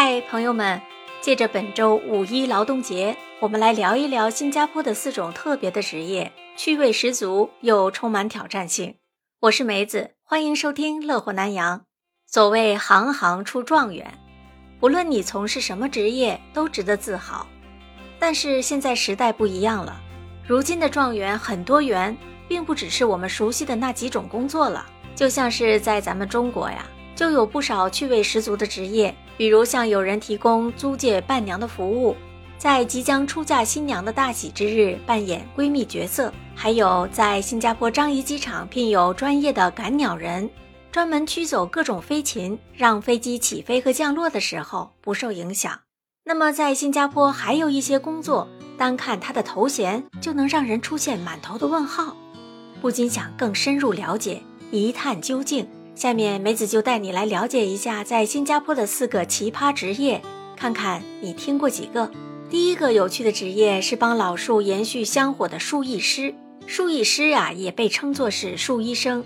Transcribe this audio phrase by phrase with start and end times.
[0.00, 0.80] 嗨，朋友们！
[1.20, 8.94] 借着本周五一劳动节，我们来聊一聊新加坡的四种特别的职业，趣味十足又充满挑战性。
[9.40, 11.80] 我是梅子，欢迎收听《乐活南洋》。
[12.28, 14.16] 所谓行行出状元，
[14.78, 17.44] 不论你从事什么职业，都值得自豪。
[18.20, 20.00] 但是现在时代不一样了，
[20.46, 24.86] 如今的状元很多元，并不只是我们熟悉的那几种工作了。
[25.16, 26.86] 就像是在咱们中国呀，
[27.16, 29.12] 就有不少趣味十足的职业。
[29.38, 32.14] 比如像有人提供租借伴娘的服务，
[32.58, 40.50] 在即将出嫁新娘的大喜之日扮演闺蜜角色；还有在新加坡樟宜机场聘有专业的赶鸟人，
[40.90, 45.78] 专门驱走各种飞禽，让飞机起飞和降落的时候不受影响。
[46.24, 52.16] 那么在新加坡还有一些工作，单看他的头衔就能让人出现满头的问号，
[52.82, 54.42] 不禁想更深入了解，
[54.72, 55.68] 一探究竟。
[55.98, 60.22] 下面梅子就带你来了解一下在新加坡的四个奇葩职业，
[60.56, 62.08] 看看你听过几个。
[62.48, 66.32] 第一个有趣的职业是帮老树延续香火的树艺师。
[66.68, 69.24] 树艺师啊，也被称作是树医生，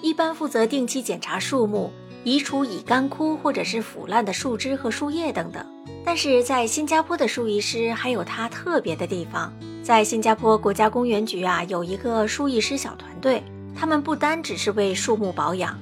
[0.00, 1.92] 一般负责定期检查树木，
[2.24, 5.62] 移除已干枯或者是腐烂的树枝和树叶等等。
[6.06, 13.42] 但是在新加坡的树艺师还有它特别的地方，在新加坡国家公园局啊，有一个树艺师小团队，
[13.78, 15.78] 他们不单只是为树木保养。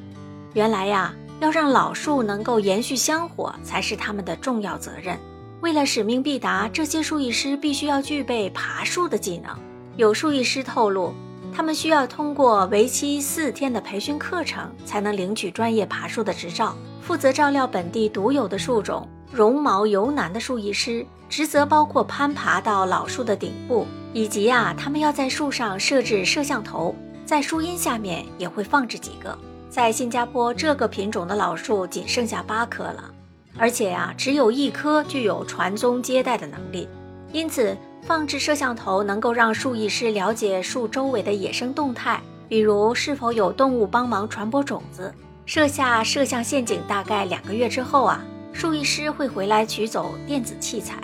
[0.55, 5.19] 原来呀，要让老树能够延续香火，才是他们的重要责任。
[5.61, 9.57] 为了使命必达，这些树艺师必须要具备爬树的技能。
[9.97, 11.15] 有树艺师透露，
[11.55, 16.77] 他们需要通过为期四天的培训课程，才能领取专业爬树的执照。
[17.01, 29.37] 负责照料本地独有的树种绒毛油楠的树艺师，职责包括攀爬到老树的顶部，以及啊，他们要在树上设置摄像头，在树荫下面也会放置几个。
[29.73, 33.11] 在新加坡，这个品种的老树仅剩下八棵了，
[33.57, 36.87] 而且呀，只有一棵具有传宗接代的能力。
[37.33, 42.21] 因此，放置摄像头能够让树艺师了解树周围的野生动态，
[42.51, 45.11] 比如是否有动物帮忙传播种子。
[45.47, 50.99] 设下摄像陷阱大概两个月之后啊，树艺师会回来取走电子器材，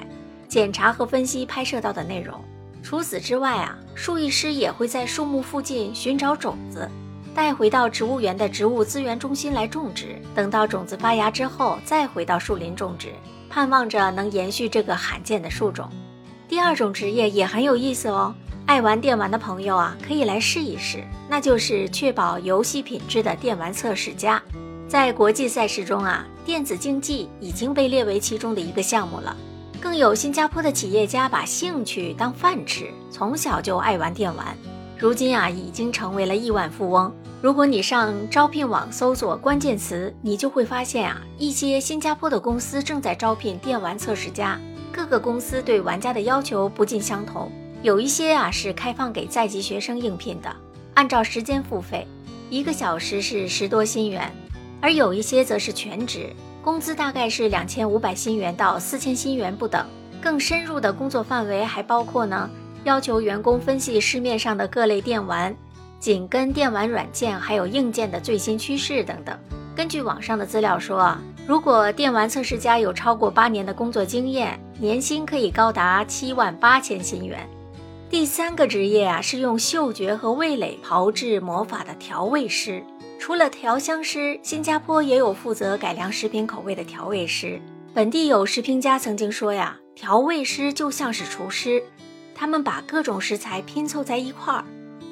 [0.46, 2.38] 检查和分析拍摄到的内容。
[2.82, 6.86] 除此之外啊，树艺师也会在树木附近寻找种子。
[7.38, 13.12] 带回到植物园的植物资源中心来种植，等到种子发芽之后，再回到树林种植，
[13.48, 15.88] 盼望着能延续这个罕见的树种。
[16.48, 18.34] 第二种职业也很有意思哦，
[18.66, 24.42] 爱玩电玩的朋友啊，可以来试一试，那就是确保游戏品质的电玩测试家。
[24.88, 29.36] 在国际赛事中啊，电子竞技已经被列为其中的一个项目了。
[29.80, 34.44] 更有新加坡的企业家把兴趣当饭吃，从小就爱玩电玩，
[34.98, 37.14] 如今啊，已经成为了亿万富翁。
[37.40, 44.58] 如果你上招聘网搜索关键词，你就会发现啊，一些新加坡的公司正在招聘电玩测试家。
[44.90, 47.48] 各个公司对玩家的要求不尽相同，
[47.80, 50.52] 有一些啊是开放给在籍学生应聘的，
[50.94, 52.04] 按照时间付费，
[52.50, 54.22] 一个小时是十多新元；
[54.80, 59.86] 而有一些则是全职，工资大概是两千五百新元到四千新元不等。
[60.20, 62.50] 更深入的工作范围还包括呢，
[62.82, 65.54] 要求员工分析市面上的各类电玩。
[65.98, 69.38] 紧跟电玩软件还有硬件的最新趋势等等。
[69.74, 71.16] 根据网上的资料说，
[71.46, 77.48] 如果电玩测试家有超过八年的工作经验，年薪可以高达七万八千新元。
[78.10, 82.82] 第三个职业啊，是用嗅觉和味蕾炮制魔法的调味师。
[83.18, 87.60] 除了调香师，新加坡也有负责改良食品口味的调味师。
[87.92, 91.82] 本地有食品家曾经说呀，调味师就像是厨师，
[92.34, 94.64] 他们把各种食材拼凑在一块儿。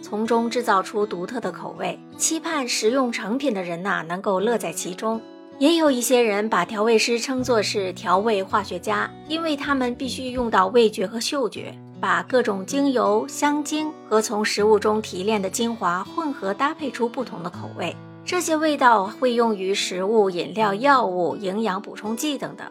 [0.08, 5.20] 从中制造出独特的口味，期盼食用成品的人呐能够乐在其中。
[5.58, 17.92] 也有一些人把调味师称作是调味化学家，因为他们必须用到味觉和嗅觉，把各种精油、香精和从食物中提炼的精华混合搭配出不同的口味。
[18.24, 22.64] 这些味道会用于食物、饮料、药物、营养补充剂等等。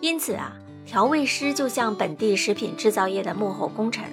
[0.00, 0.56] 因此啊，
[0.86, 4.04] 调味师就像本地食品制造业的幕后功臣。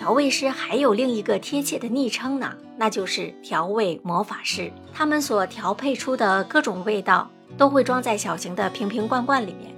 [0.00, 4.72] 调味师还有另一个贴切的昵称呢，那就是调味魔法师。
[4.94, 9.70] 他们所调配出的各种味道都会装在小型的瓶瓶罐罐里面。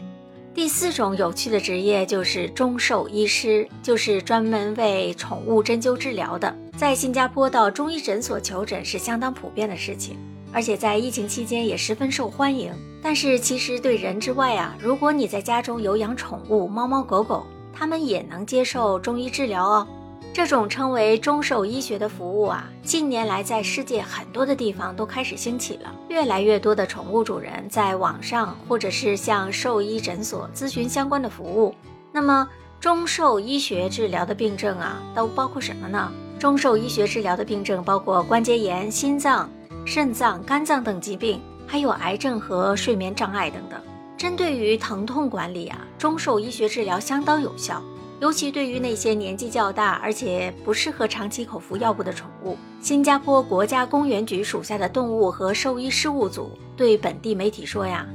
[0.55, 6.57] 第四种有趣的职业就是中兽医师，就是专门为宠物针灸治疗的。
[6.77, 10.17] 在新加坡到中医诊所求诊是相当普遍的事情，
[10.53, 12.73] 而且在疫情期间也十分受欢迎。
[13.03, 19.89] 但是其实对人之外啊，如果你在家中有养宠物，猫猫狗狗，它们也能接受中医治疗哦。
[20.35, 25.95] 这种称为中兽医学的服务啊，近年来在世界很多的地方都开始兴起了。
[26.09, 31.75] 越来越多的宠物主人在网上或者是向兽医诊所咨询相关的服务。
[32.11, 32.49] 那么，
[32.81, 36.11] 中兽医学治疗的病症啊，都包括什么呢？
[36.39, 39.51] 中兽医学治疗的病症包括关节炎、心脏、
[39.85, 43.79] 肾脏、肝脏等疾病，还有癌症和睡眠障碍等等。
[44.17, 47.83] 针对于疼痛管理啊，中兽医学治疗相当有效。
[48.23, 58.07] 尤其对于那些年纪较大而且不适合长期口服药物的宠物，新加坡国家公园局属下的动物和兽医事务组对本地媒体说呀，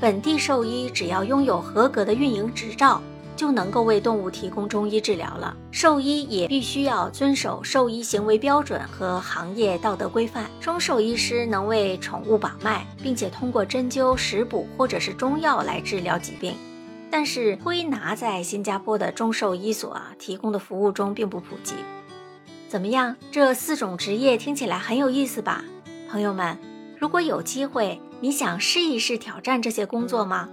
[0.00, 3.00] 本地兽医只要拥有合格的运营执照，
[3.36, 5.56] 就能够为动物提供中医治疗了。
[5.70, 10.50] 兽医也必须要遵守兽医行为标准和行业道德规范。
[10.60, 16.52] 中兽医师能为宠物把脉，并且通过针灸、食补或者是中药来治疗疾病。
[17.12, 21.74] 但是推拿在新加坡的中兽医所啊提供的服务中并不普及。
[22.68, 23.14] 怎么样？
[23.30, 25.62] 这四种职业听起来很有意思吧？
[26.10, 26.56] 朋友们，
[26.98, 30.48] 如果有机会，你想试一试挑战这些工作吗？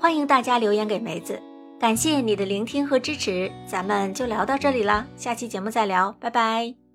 [0.00, 1.38] 欢迎大家留言给梅子。
[1.78, 6.87] 感谢你的聆听和支持，咱们就聊到这里了，下期节目再聊，拜拜。